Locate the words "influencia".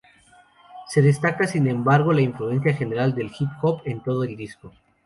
2.23-2.73